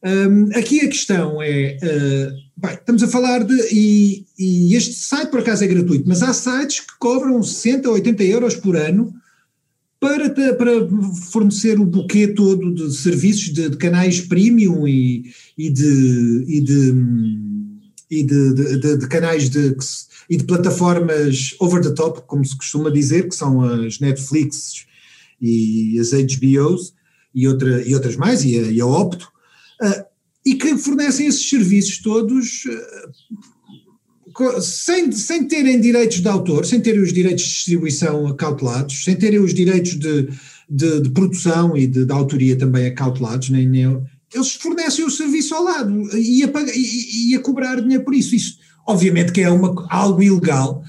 Um, 0.05 0.57
aqui 0.57 0.81
a 0.81 0.88
questão 0.88 1.43
é, 1.43 1.76
uh, 1.83 2.33
bem, 2.57 2.75
estamos 2.75 3.02
a 3.02 3.09
falar 3.09 3.43
de, 3.43 3.55
e, 3.73 4.25
e, 4.38 4.76
este 4.76 4.95
site 4.95 5.28
por 5.28 5.40
acaso 5.40 5.64
é 5.64 5.67
gratuito, 5.67 6.05
mas 6.07 6.23
há 6.23 6.33
sites 6.33 6.81
que 6.81 6.97
cobram 7.00 7.43
60 7.43 7.88
ou 7.88 7.95
80 7.97 8.23
euros 8.23 8.55
por 8.55 8.76
ano 8.76 9.12
para, 9.99 10.31
para 10.55 10.73
fornecer 11.33 11.81
o 11.81 11.85
buquê 11.85 12.28
todo 12.28 12.73
de 12.73 12.97
serviços 12.97 13.52
de, 13.52 13.71
de 13.71 13.76
canais 13.76 14.21
premium 14.21 14.87
e, 14.87 15.33
e, 15.57 15.69
de, 15.69 16.45
e 16.47 16.61
de, 16.61 16.95
e 18.09 18.23
de, 18.23 18.55
de, 18.55 18.97
de, 18.99 19.09
canais 19.09 19.50
de, 19.50 19.76
e 20.31 20.37
de 20.37 20.45
plataformas 20.45 21.57
over 21.59 21.83
the 21.83 21.90
top, 21.90 22.23
como 22.28 22.45
se 22.45 22.57
costuma 22.57 22.90
dizer, 22.90 23.28
que 23.28 23.35
são 23.35 23.62
as 23.62 23.99
Netflix 23.99 24.87
e 25.40 25.99
as 25.99 26.11
HBOs 26.11 26.95
e, 27.35 27.49
outra, 27.49 27.83
e 27.83 27.95
outras 27.97 28.14
mais, 28.14 28.45
e 28.45 28.57
a, 28.57 28.62
e 28.62 28.81
a 28.81 28.87
Opto, 28.87 29.28
e 30.44 30.54
que 30.54 30.76
fornecem 30.78 31.26
esses 31.26 31.49
serviços 31.49 31.99
todos 31.99 32.64
uh, 32.64 34.61
sem, 34.61 35.11
sem 35.12 35.44
terem 35.47 35.80
direitos 35.80 36.20
de 36.20 36.28
autor, 36.28 36.64
sem 36.64 36.80
terem 36.80 37.00
os 37.00 37.12
direitos 37.12 37.44
de 37.44 37.50
distribuição 37.50 38.26
acautelados, 38.28 39.04
sem 39.04 39.16
terem 39.16 39.40
os 39.40 39.52
direitos 39.52 39.99
de, 39.99 40.28
de, 40.68 41.00
de 41.00 41.11
produção 41.11 41.76
e 41.76 41.87
de, 41.87 42.04
de, 42.04 42.12
autoria 42.12 42.56
também 42.56 42.87
acautelados, 42.87 43.50
nem, 43.50 43.68
nem, 43.68 44.00
eles 44.32 44.52
fornecem 44.54 45.04
o 45.04 45.11
serviço 45.11 45.54
ao 45.54 45.64
lado 45.64 46.16
e 46.16 46.42
a, 46.42 46.49
pagar, 46.49 46.73
e, 46.75 47.30
e 47.30 47.35
a 47.35 47.40
cobrar 47.40 47.80
dinheiro 47.80 48.04
por 48.04 48.14
isso. 48.14 48.35
Isso, 48.35 48.58
obviamente, 48.87 49.32
que 49.32 49.40
é 49.40 49.50
uma, 49.50 49.87
algo 49.90 50.23
ilegal. 50.23 50.82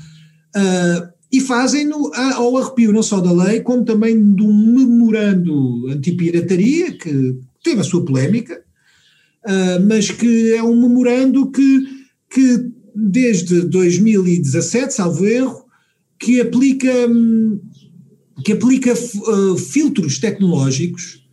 Uh, 0.55 1.09
e 1.31 1.39
fazem-no 1.39 2.11
ao 2.15 2.57
arrepio 2.57 2.91
não 2.91 3.03
só 3.03 3.19
da 3.19 3.31
lei, 3.31 3.61
como 3.61 3.85
também 3.85 4.33
de 4.33 4.41
um 4.41 4.73
memorando 4.75 5.87
antipirataria, 5.89 6.97
que 6.97 7.39
teve 7.63 7.81
a 7.81 7.83
sua 7.83 8.03
polémica, 8.03 8.61
uh, 9.45 9.85
mas 9.87 10.09
que 10.11 10.53
é 10.53 10.63
um 10.63 10.79
memorando 10.79 11.51
que, 11.51 11.79
que 12.29 12.71
desde 12.95 13.61
2017, 13.61 14.93
salvo 14.93 15.25
erro, 15.25 15.65
que 16.19 16.41
aplica, 16.41 16.91
que 18.43 18.51
aplica 18.51 18.93
uh, 18.93 19.57
filtros 19.57 20.19
tecnológicos 20.19 21.23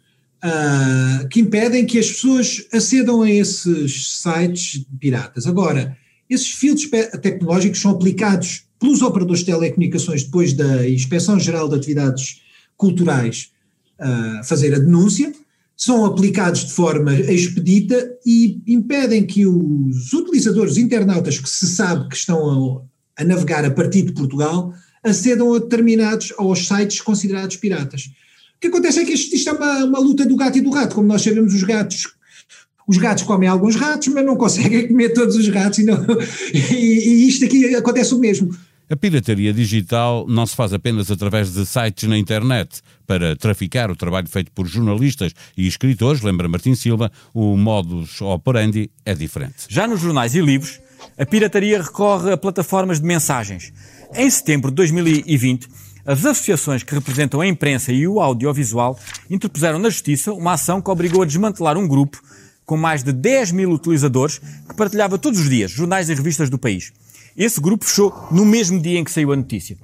uh, 0.44 1.28
que 1.28 1.40
impedem 1.40 1.84
que 1.84 1.98
as 1.98 2.08
pessoas 2.08 2.66
acedam 2.72 3.22
a 3.22 3.30
esses 3.30 4.20
sites 4.22 4.84
piratas. 5.00 5.46
Agora, 5.46 5.96
esses 6.30 6.50
filtros 6.50 6.88
tecnológicos 7.20 7.80
são 7.80 7.90
aplicados 7.92 8.64
pelos 8.78 9.02
operadores 9.02 9.40
de 9.40 9.46
telecomunicações 9.46 10.24
depois 10.24 10.52
da 10.52 10.88
Inspeção 10.88 11.38
Geral 11.40 11.68
de 11.68 11.76
Atividades 11.76 12.42
Culturais 12.76 13.50
uh, 13.98 14.44
fazer 14.44 14.74
a 14.74 14.78
denúncia, 14.78 15.32
são 15.76 16.06
aplicados 16.06 16.64
de 16.64 16.72
forma 16.72 17.14
expedita 17.14 18.16
e 18.24 18.62
impedem 18.66 19.26
que 19.26 19.46
os 19.46 20.12
utilizadores 20.12 20.78
internautas 20.78 21.38
que 21.38 21.48
se 21.48 21.66
sabe 21.66 22.08
que 22.08 22.16
estão 22.16 22.82
a, 23.16 23.22
a 23.22 23.24
navegar 23.24 23.64
a 23.64 23.70
partir 23.70 24.02
de 24.02 24.12
Portugal 24.12 24.72
acedam 25.04 25.54
a 25.54 25.58
determinados 25.58 26.32
aos 26.38 26.66
sites 26.66 27.00
considerados 27.00 27.56
piratas. 27.56 28.10
O 28.56 28.60
que 28.60 28.68
acontece 28.68 29.00
é 29.00 29.04
que 29.04 29.12
isto, 29.12 29.36
isto 29.36 29.50
é 29.50 29.52
uma, 29.52 29.84
uma, 29.84 29.98
luta 29.98 30.24
do 30.24 30.34
gato 30.34 30.56
e 30.56 30.62
do 30.62 30.70
rato, 30.70 30.94
como 30.94 31.06
nós 31.06 31.22
sabemos, 31.22 31.52
os 31.52 31.62
gatos. 31.62 32.14
Os 32.88 32.96
gatos 32.96 33.24
comem 33.24 33.48
alguns 33.48 33.76
ratos, 33.76 34.08
mas 34.08 34.24
não 34.24 34.36
conseguem 34.36 34.88
comer 34.88 35.10
todos 35.10 35.36
os 35.36 35.48
ratos, 35.48 35.80
e, 35.80 35.84
não, 35.84 35.98
e, 36.54 36.76
e 36.76 37.28
isto 37.28 37.44
aqui 37.44 37.74
acontece 37.74 38.14
o 38.14 38.18
mesmo. 38.18 38.56
A 38.88 38.94
pirataria 38.94 39.52
digital 39.52 40.26
não 40.28 40.46
se 40.46 40.54
faz 40.54 40.72
apenas 40.72 41.10
através 41.10 41.52
de 41.52 41.66
sites 41.66 42.08
na 42.08 42.16
internet. 42.16 42.80
Para 43.04 43.34
traficar 43.34 43.90
o 43.90 43.96
trabalho 43.96 44.28
feito 44.28 44.52
por 44.52 44.64
jornalistas 44.64 45.32
e 45.56 45.66
escritores, 45.66 46.22
lembra 46.22 46.48
Martin 46.48 46.76
Silva, 46.76 47.10
o 47.34 47.56
modus 47.56 48.20
operandi 48.20 48.88
é 49.04 49.12
diferente. 49.12 49.66
Já 49.68 49.88
nos 49.88 50.00
jornais 50.00 50.36
e 50.36 50.40
livros, 50.40 50.80
a 51.18 51.26
pirataria 51.26 51.82
recorre 51.82 52.30
a 52.30 52.36
plataformas 52.36 53.00
de 53.00 53.06
mensagens. 53.06 53.72
Em 54.14 54.30
setembro 54.30 54.70
de 54.70 54.76
2020, 54.76 55.66
as 56.06 56.24
associações 56.24 56.84
que 56.84 56.94
representam 56.94 57.40
a 57.40 57.46
imprensa 57.48 57.90
e 57.92 58.06
o 58.06 58.20
audiovisual 58.20 58.96
interpuseram 59.28 59.80
na 59.80 59.90
Justiça 59.90 60.32
uma 60.32 60.52
ação 60.52 60.80
que 60.80 60.90
obrigou 60.90 61.22
a 61.22 61.26
desmantelar 61.26 61.76
um 61.76 61.88
grupo 61.88 62.22
com 62.64 62.76
mais 62.76 63.02
de 63.02 63.12
10 63.12 63.50
mil 63.50 63.70
utilizadores 63.72 64.38
que 64.38 64.76
partilhava 64.76 65.18
todos 65.18 65.40
os 65.40 65.48
dias 65.48 65.72
jornais 65.72 66.08
e 66.08 66.14
revistas 66.14 66.48
do 66.48 66.56
país. 66.56 66.92
Esse 67.36 67.60
grupo 67.60 67.84
fechou 67.84 68.28
no 68.30 68.46
mesmo 68.46 68.80
dia 68.80 68.98
em 68.98 69.04
que 69.04 69.10
saiu 69.10 69.30
a 69.32 69.36
notícia. 69.36 69.76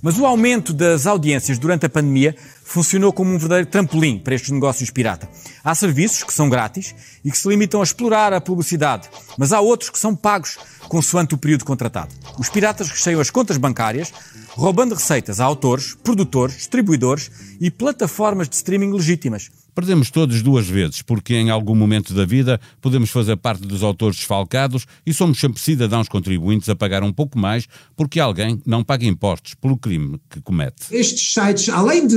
Mas 0.00 0.16
o 0.16 0.24
aumento 0.24 0.72
das 0.72 1.06
audiências 1.06 1.58
durante 1.58 1.84
a 1.84 1.88
pandemia 1.88 2.34
funcionou 2.64 3.12
como 3.12 3.30
um 3.32 3.38
verdadeiro 3.38 3.68
trampolim 3.68 4.18
para 4.18 4.34
estes 4.34 4.50
negócios 4.50 4.90
pirata. 4.90 5.28
Há 5.62 5.74
serviços 5.74 6.22
que 6.22 6.32
são 6.32 6.48
grátis 6.48 6.94
e 7.24 7.30
que 7.30 7.36
se 7.36 7.48
limitam 7.48 7.80
a 7.80 7.84
explorar 7.84 8.32
a 8.32 8.40
publicidade, 8.40 9.10
mas 9.36 9.52
há 9.52 9.60
outros 9.60 9.90
que 9.90 9.98
são 9.98 10.14
pagos 10.14 10.56
consoante 10.88 11.34
o 11.34 11.38
período 11.38 11.64
contratado. 11.64 12.14
Os 12.38 12.48
piratas 12.48 12.88
recheiam 12.88 13.20
as 13.20 13.28
contas 13.28 13.58
bancárias, 13.58 14.12
roubando 14.58 14.96
receitas 14.96 15.38
a 15.38 15.44
autores, 15.44 15.96
produtores, 16.02 16.56
distribuidores 16.56 17.30
e 17.60 17.70
plataformas 17.70 18.48
de 18.48 18.56
streaming 18.56 18.90
legítimas. 18.92 19.50
Perdemos 19.72 20.10
todos 20.10 20.42
duas 20.42 20.66
vezes, 20.66 21.00
porque 21.00 21.34
em 21.34 21.48
algum 21.48 21.76
momento 21.76 22.12
da 22.12 22.24
vida 22.24 22.60
podemos 22.80 23.08
fazer 23.08 23.36
parte 23.36 23.62
dos 23.62 23.84
autores 23.84 24.16
desfalcados 24.16 24.84
e 25.06 25.14
somos 25.14 25.38
sempre 25.38 25.60
cidadãos 25.60 26.08
contribuintes 26.08 26.68
a 26.68 26.74
pagar 26.74 27.04
um 27.04 27.12
pouco 27.12 27.38
mais 27.38 27.68
porque 27.96 28.18
alguém 28.18 28.60
não 28.66 28.82
paga 28.82 29.06
impostos 29.06 29.54
pelo 29.54 29.76
crime 29.76 30.20
que 30.28 30.40
comete. 30.40 30.86
Estes 30.90 31.32
sites, 31.32 31.68
além 31.68 32.08
de 32.08 32.16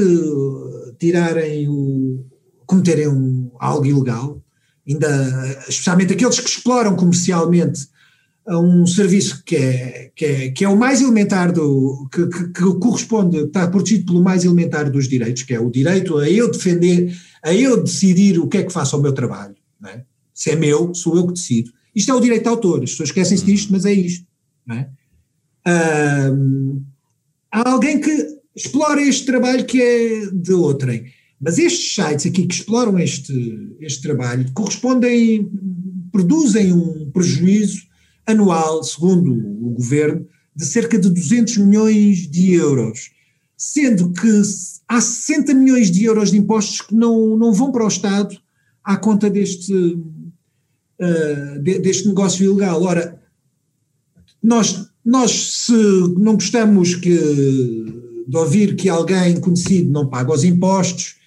tirarem 0.98 1.70
o. 1.70 2.26
cometerem 2.66 3.08
um, 3.08 3.52
algo 3.60 3.86
ilegal, 3.86 4.42
ainda, 4.90 5.64
especialmente 5.70 6.14
aqueles 6.14 6.40
que 6.40 6.50
exploram 6.50 6.96
comercialmente 6.96 7.88
um 8.48 8.86
serviço 8.88 9.44
que 9.46 9.56
é, 9.56 10.12
que 10.16 10.26
é, 10.26 10.52
que 10.52 10.66
é 10.66 10.70
o 10.70 10.78
mais 10.78 11.02
elementar 11.02 11.52
do. 11.52 12.08
Que, 12.12 12.28
que, 12.28 12.48
que 12.50 12.80
corresponde, 12.80 13.38
está 13.38 13.68
protegido 13.68 14.08
pelo 14.08 14.24
mais 14.24 14.44
elementar 14.44 14.90
dos 14.90 15.08
direitos, 15.08 15.44
que 15.44 15.54
é 15.54 15.60
o 15.60 15.70
direito 15.70 16.18
a 16.18 16.30
eu 16.30 16.50
defender 16.52 17.16
a 17.44 17.54
eu 17.54 17.82
decidir 17.84 18.40
o 18.40 18.48
que 18.48 18.58
é 18.58 18.64
que 18.64 18.74
faço 18.74 18.96
ao 18.96 19.02
meu 19.02 19.14
trabalho. 19.14 19.56
É? 19.86 20.04
Se 20.34 20.52
é 20.52 20.56
meu, 20.56 20.94
sou 20.94 21.16
eu 21.16 21.28
que 21.28 21.34
decido. 21.34 21.72
Isto 21.96 22.12
é 22.12 22.16
o 22.16 22.20
direito 22.20 22.44
de 22.44 22.50
autor, 22.50 22.84
as 22.84 22.92
pessoas 22.92 23.10
esquecem-se 23.10 23.46
disto, 23.46 23.72
mas 23.72 23.86
é 23.86 23.94
isto. 23.94 24.26
É? 24.70 24.88
há 27.52 27.70
alguém 27.70 28.00
que 28.00 28.40
explora 28.56 29.02
este 29.02 29.26
trabalho 29.26 29.66
que 29.66 29.82
é 29.82 30.26
de 30.32 30.54
outrem. 30.54 31.06
Mas 31.40 31.58
estes 31.58 31.96
sites 31.96 32.28
aqui 32.28 32.46
que 32.46 32.54
exploram 32.54 32.98
este, 33.00 33.76
este 33.80 34.02
trabalho 34.02 34.50
correspondem, 34.54 35.52
produzem 36.12 36.72
um 36.72 37.10
prejuízo 37.12 37.82
anual, 38.26 38.84
segundo 38.84 39.32
o 39.34 39.72
governo, 39.72 40.26
de 40.56 40.66
cerca 40.66 40.98
de 40.98 41.10
200 41.10 41.58
milhões 41.58 42.28
de 42.30 42.54
euros 42.54 43.12
sendo 43.62 44.12
que 44.12 44.42
há 44.88 45.00
60 45.00 45.54
milhões 45.54 45.92
de 45.92 46.04
euros 46.04 46.32
de 46.32 46.38
impostos 46.40 46.82
que 46.82 46.96
não, 46.96 47.38
não 47.38 47.54
vão 47.54 47.72
para 47.72 47.86
o 47.86 47.88
Estado 47.88 48.36
à 48.84 48.98
conta 48.98 49.30
deste, 49.30 49.72
uh, 49.72 51.62
de, 51.62 51.78
deste 51.78 52.08
negócio 52.08 52.44
ilegal. 52.44 52.82
Ora, 52.82 53.22
nós, 54.42 54.88
nós 55.06 55.32
se 55.68 55.74
não 56.18 56.34
gostamos 56.34 56.96
que, 56.96 57.16
de 58.28 58.36
ouvir 58.36 58.76
que 58.76 58.90
alguém 58.90 59.40
conhecido 59.40 59.92
não 59.92 60.08
paga 60.08 60.34
os 60.34 60.44
impostos, 60.44 61.18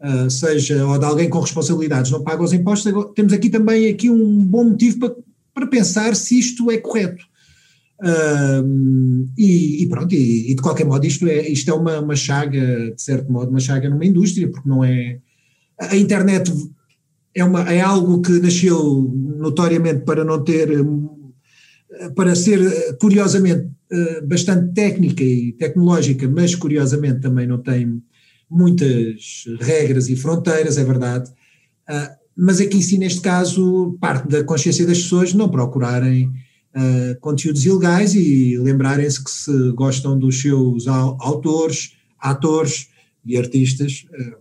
uh, 0.00 0.30
seja, 0.30 0.86
ou 0.86 0.96
de 0.96 1.04
alguém 1.04 1.28
com 1.28 1.40
responsabilidades 1.40 2.12
não 2.12 2.22
paga 2.22 2.44
os 2.44 2.52
impostos, 2.52 2.92
temos 3.16 3.32
aqui 3.32 3.50
também 3.50 3.88
aqui 3.88 4.08
um 4.08 4.44
bom 4.44 4.62
motivo 4.62 5.00
para, 5.00 5.16
para 5.60 5.68
pensar 5.68 6.16
se 6.16 6.38
isto 6.38 6.70
é 6.70 6.78
correto. 6.78 7.24
Uh, 8.00 9.28
e, 9.36 9.82
e, 9.82 9.88
pronto, 9.88 10.14
e, 10.14 10.50
e, 10.50 10.54
de 10.54 10.62
qualquer 10.62 10.86
modo 10.86 11.06
isto 11.06 11.28
é, 11.28 11.46
isto 11.46 11.70
é 11.70 11.74
uma, 11.74 12.00
uma 12.00 12.16
chaga, 12.16 12.92
de 12.94 13.02
certo 13.02 13.30
modo, 13.30 13.50
uma 13.50 13.60
chaga 13.60 13.90
numa 13.90 14.06
indústria, 14.06 14.48
porque 14.48 14.68
não 14.68 14.82
é. 14.82 15.18
A 15.78 15.96
internet 15.96 16.50
é, 17.34 17.44
uma, 17.44 17.70
é 17.70 17.80
algo 17.80 18.22
que 18.22 18.32
nasceu 18.40 19.12
notoriamente 19.38 20.04
para 20.04 20.24
não 20.24 20.42
ter. 20.42 20.68
para 22.16 22.34
ser, 22.34 22.96
curiosamente, 22.98 23.68
ah, 23.92 24.20
bastante 24.24 24.72
técnica 24.72 25.22
e 25.22 25.52
tecnológica, 25.52 26.28
mas 26.28 26.54
curiosamente 26.54 27.20
também 27.20 27.46
não 27.46 27.58
tem 27.58 28.02
muitas 28.48 29.44
regras 29.60 30.08
e 30.08 30.16
fronteiras, 30.16 30.78
é 30.78 30.84
verdade. 30.84 31.30
Uh, 31.88 32.19
mas 32.36 32.60
aqui 32.60 32.82
sim, 32.82 32.98
neste 32.98 33.20
caso, 33.20 33.96
parte 34.00 34.28
da 34.28 34.44
consciência 34.44 34.86
das 34.86 35.02
pessoas 35.02 35.34
não 35.34 35.48
procurarem 35.48 36.26
uh, 36.26 37.20
conteúdos 37.20 37.64
ilegais 37.64 38.14
e 38.14 38.56
lembrarem-se 38.58 39.22
que 39.22 39.30
se 39.30 39.72
gostam 39.72 40.18
dos 40.18 40.40
seus 40.40 40.86
autores, 40.86 41.96
atores 42.18 42.88
e 43.24 43.36
artistas, 43.36 44.06
uh, 44.12 44.36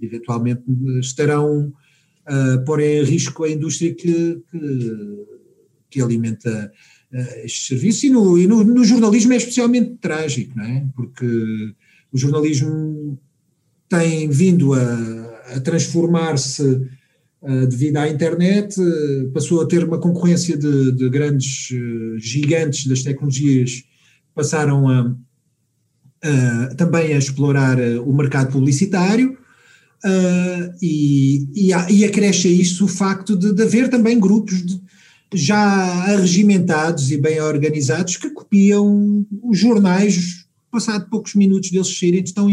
eventualmente 0.00 0.62
estarão 1.00 1.72
a 2.26 2.58
pôr 2.64 2.80
em 2.80 3.04
risco 3.04 3.44
a 3.44 3.50
indústria 3.50 3.94
que, 3.94 4.40
que, 4.50 5.26
que 5.90 6.00
alimenta 6.00 6.72
estes 7.44 7.66
serviços. 7.66 8.02
E, 8.04 8.10
no, 8.10 8.38
e 8.38 8.46
no, 8.46 8.64
no, 8.64 8.82
jornalismo 8.82 9.34
é 9.34 9.36
especialmente 9.36 9.96
trágico, 10.00 10.56
não 10.56 10.64
é? 10.64 10.86
Porque 10.96 11.26
o 12.10 12.16
jornalismo 12.16 13.18
tem 13.88 14.28
vindo 14.28 14.72
a, 14.72 15.54
a 15.54 15.60
transformar-se 15.60 16.88
devido 17.66 17.98
à 17.98 18.08
internet, 18.08 18.80
eh, 18.80 19.28
passou 19.34 19.60
a 19.60 19.66
ter 19.66 19.84
uma 19.84 19.98
concorrência 19.98 20.56
de, 20.56 20.92
de 20.92 21.10
grandes 21.10 21.68
eh, 21.72 22.18
gigantes 22.18 22.86
das 22.86 23.02
tecnologias, 23.02 23.84
passaram 24.34 24.88
a, 24.88 25.14
a, 26.22 26.74
também 26.74 27.12
a 27.12 27.18
explorar 27.18 27.78
o 28.04 28.12
mercado 28.12 28.50
publicitário. 28.50 29.38
Uh, 30.06 30.68
e, 30.82 31.48
e, 31.54 31.70
e, 31.70 32.04
acresce 32.04 32.46
a 32.46 32.50
isso 32.50 32.84
o 32.84 32.88
facto 32.88 33.34
de, 33.34 33.54
de 33.54 33.62
haver 33.62 33.88
também 33.88 34.20
grupos 34.20 34.62
de, 34.62 34.78
já 35.32 35.56
arregimentados 35.58 37.10
e 37.10 37.16
bem 37.16 37.40
organizados 37.40 38.18
que 38.18 38.28
copiam 38.28 39.26
os 39.42 39.58
jornais, 39.58 40.44
passado 40.70 41.08
poucos 41.08 41.34
minutos 41.34 41.70
deles 41.70 41.98
saírem, 41.98 42.22
estão, 42.22 42.50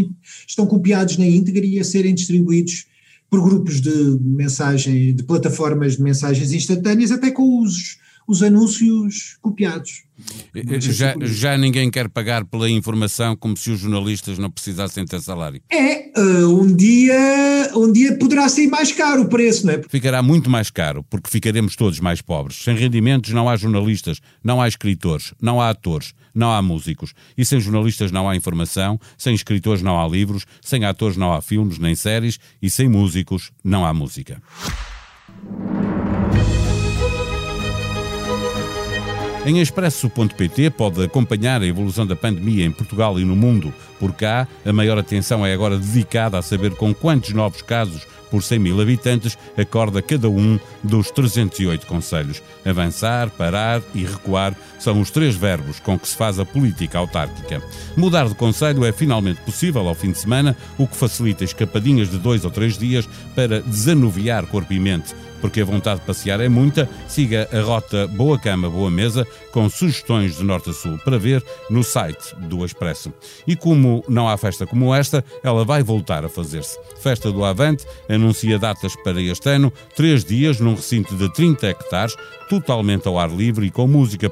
estão 0.48 0.66
copiados 0.66 1.18
na 1.18 1.28
íntegra 1.28 1.66
e 1.66 1.78
a 1.78 1.84
serem 1.84 2.16
distribuídos 2.16 2.86
por 3.32 3.42
grupos 3.42 3.80
de 3.80 4.20
mensagem, 4.20 5.16
de 5.16 5.24
plataformas 5.24 5.96
de 5.96 6.04
mensagens 6.04 6.52
instantâneas, 6.52 7.14
até 7.14 7.32
com 7.32 7.62
os, 7.62 7.98
os 8.28 8.44
anúncios 8.44 9.38
copiados. 9.42 10.04
Já, 10.80 11.16
já 11.22 11.58
ninguém 11.58 11.90
quer 11.90 12.08
pagar 12.08 12.46
pela 12.46 12.70
informação 12.70 13.36
como 13.36 13.58
se 13.58 13.72
os 13.72 13.80
jornalistas 13.80 14.38
não 14.38 14.52
precisassem 14.52 15.06
ter 15.06 15.22
salário. 15.22 15.62
É, 15.72 16.12
uh, 16.18 16.62
um 16.62 16.76
dia, 16.76 17.72
um 17.76 17.92
dia 17.92 18.18
poderá 18.18 18.48
ser 18.48 18.68
mais 18.68 18.92
caro 18.92 19.24
o 19.24 19.28
preço, 19.28 19.66
não 19.66 19.74
é? 19.74 19.82
Ficará 19.90 20.22
muito 20.22 20.50
mais 20.50 20.70
caro, 20.70 21.04
porque 21.10 21.30
ficaremos 21.30 21.76
todos 21.76 22.00
mais 22.00 22.22
pobres. 22.22 22.58
Sem 22.64 22.76
rendimentos 22.76 23.32
não 23.32 23.50
há 23.50 23.56
jornalistas, 23.56 24.20
não 24.44 24.62
há 24.62 24.68
escritores, 24.68 25.34
não 25.42 25.60
há 25.60 25.70
atores, 25.70 26.14
não 26.34 26.52
há 26.52 26.62
músicos. 26.62 27.14
E 27.38 27.44
sem 27.44 27.60
jornalistas 27.60 28.12
não 28.12 28.30
há 28.30 28.36
informação, 28.36 29.00
sem 29.18 29.34
escritores 29.34 29.82
não 29.82 30.00
há 30.00 30.08
livros, 30.08 30.46
sem 30.62 30.86
atores 30.86 31.18
não 31.18 31.34
há 31.34 31.42
filmes 31.42 31.80
nem 31.80 31.96
séries 31.96 32.40
e 32.62 32.70
sem 32.70 32.88
músicos 32.88 33.52
não 33.64 33.86
há 33.86 33.94
música. 33.94 34.42
Em 39.44 39.60
expresso.pt 39.60 40.70
pode 40.70 41.04
acompanhar 41.04 41.64
a 41.64 41.66
evolução 41.66 42.06
da 42.06 42.16
pandemia 42.16 42.64
em 42.64 42.72
Portugal 42.72 43.20
e 43.20 43.26
no 43.26 43.36
mundo. 43.36 43.74
Por 44.00 44.14
cá, 44.14 44.48
a 44.64 44.72
maior 44.72 45.00
atenção 45.00 45.44
é 45.44 45.52
agora 45.52 45.80
dedicada 45.80 46.38
a 46.38 46.44
saber 46.44 46.76
com 46.76 46.94
quantos 46.94 47.34
novos 47.34 47.64
casos 47.64 48.06
por 48.30 48.44
100 48.44 48.60
mil 48.60 48.80
habitantes 48.80 49.36
acorda 49.58 50.00
cada 50.00 50.30
um 50.30 50.60
dos 50.84 51.10
308 51.10 51.88
conselhos. 51.88 52.42
Avançar, 52.64 53.32
parar 53.32 53.82
e 53.96 54.06
recuar 54.06 54.56
são 54.82 55.00
os 55.00 55.12
três 55.12 55.36
verbos 55.36 55.80
com 55.80 55.98
que 55.98 56.08
se 56.08 56.16
faz 56.16 56.40
a 56.40 56.46
política 56.46 56.98
autárquica. 56.98 57.62
Mudar 57.96 58.28
de 58.28 58.36
conselho 58.36 58.86
é 58.86 58.92
finalmente 58.92 59.42
possível 59.42 59.88
ao 59.88 59.96
fim 59.96 60.12
de 60.12 60.20
semana, 60.20 60.58
o 60.78 60.88
que 60.88 60.96
facilita 60.96 61.44
escapadinhas 61.44 62.10
de 62.10 62.18
dois 62.18 62.44
ou 62.44 62.52
três 62.52 62.78
dias 62.78 63.08
para 63.36 63.62
desanuviar 63.62 64.46
corpo 64.48 64.74
e 64.74 64.80
mente 64.80 65.14
porque 65.42 65.60
a 65.60 65.66
vontade 65.66 66.00
de 66.00 66.06
passear 66.06 66.40
é 66.40 66.48
muita, 66.48 66.88
siga 67.08 67.50
a 67.52 67.62
rota 67.62 68.08
Boa 68.08 68.38
Cama, 68.38 68.70
Boa 68.70 68.92
Mesa, 68.92 69.28
com 69.52 69.68
sugestões 69.70 70.38
de 70.38 70.44
norte 70.44 70.70
a 70.70 70.74
sul 70.74 70.98
para 71.00 71.18
ver 71.18 71.44
no 71.70 71.84
site 71.84 72.36
do 72.38 72.64
Expresso. 72.64 73.12
E 73.46 73.56
como 73.56 74.06
não 74.08 74.30
há 74.30 74.38
festa 74.38 74.68
como 74.68 74.94
esta, 74.94 75.26
ela 75.44 75.66
vai 75.66 75.82
voltar 75.82 76.24
a 76.24 76.30
fazer-se. 76.30 76.78
Festa 77.02 77.32
do 77.32 77.44
Avante 77.44 77.86
anuncia 78.08 78.60
datas 78.60 78.96
para 78.98 79.20
este 79.20 79.50
ano, 79.50 79.74
três 79.96 80.24
dias 80.24 80.60
num 80.60 80.76
recinto 80.76 81.16
de 81.16 81.34
30 81.34 81.68
hectares, 81.68 82.16
totalmente 82.48 83.08
ao 83.08 83.18
ar 83.18 83.30
livre 83.30 83.66
e 83.66 83.72
com 83.72 83.88
música 83.88 84.30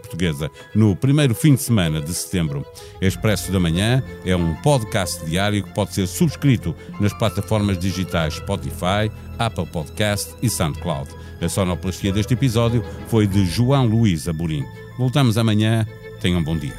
no 0.76 0.96
primeiro 0.96 1.34
fim 1.34 1.56
de 1.56 1.62
semana 1.62 2.00
de 2.00 2.14
setembro. 2.14 2.66
Expresso 3.02 3.52
da 3.52 3.60
Manhã 3.60 4.04
é 4.26 4.36
um 4.36 4.54
podcast 4.62 5.26
diário 5.26 5.64
que 5.64 5.74
pode 5.74 5.94
ser 5.94 6.08
subscrito 6.08 6.76
nas 7.00 7.14
plataformas 7.14 7.78
digitais 7.78 8.36
Spotify, 8.36 9.12
Apple 9.38 9.66
Podcast 9.66 10.36
e 10.42 10.50
SoundCloud. 10.50 11.10
A 11.42 11.50
sonoplastia 11.50 12.12
deste 12.12 12.34
episódio 12.34 12.84
foi 13.08 13.26
de 13.26 13.46
João 13.46 13.86
Luís 13.86 14.28
Amorim. 14.28 14.64
Voltamos 14.98 15.38
amanhã. 15.38 15.88
Tenham 16.22 16.42
um 16.42 16.44
bom 16.44 16.58
dia. 16.58 16.78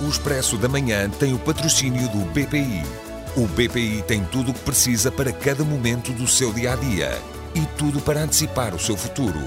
O 0.00 0.08
Expresso 0.08 0.56
da 0.56 0.68
Manhã 0.68 1.08
tem 1.08 1.32
o 1.32 1.38
patrocínio 1.38 2.08
do 2.08 2.18
BPI. 2.32 3.05
O 3.36 3.46
BPI 3.46 4.02
tem 4.08 4.24
tudo 4.24 4.50
o 4.50 4.54
que 4.54 4.60
precisa 4.60 5.12
para 5.12 5.30
cada 5.30 5.62
momento 5.62 6.10
do 6.10 6.26
seu 6.26 6.54
dia 6.54 6.72
a 6.72 6.76
dia 6.76 7.20
e 7.54 7.66
tudo 7.76 8.00
para 8.00 8.22
antecipar 8.22 8.74
o 8.74 8.78
seu 8.78 8.96
futuro. 8.96 9.40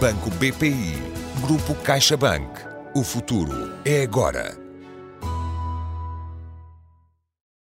Banco 0.00 0.30
BPI. 0.30 0.96
Grupo 1.42 1.74
CaixaBank. 1.74 2.48
O 2.94 3.04
futuro 3.04 3.74
é 3.84 4.02
agora. 4.02 4.61